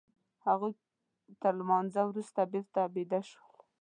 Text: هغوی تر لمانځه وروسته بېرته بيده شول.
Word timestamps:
هغوی 0.47 0.73
تر 1.41 1.53
لمانځه 1.59 2.01
وروسته 2.05 2.41
بېرته 2.53 2.79
بيده 2.93 3.19
شول. 3.29 3.53